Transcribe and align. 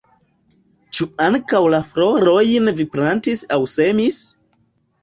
Ĉu 0.97 1.07
ankaŭ 1.25 1.61
la 1.75 1.83
florojn 1.91 2.73
vi 2.81 2.89
plantis 2.97 3.47
aŭ 3.59 3.65
semis? 3.79 4.25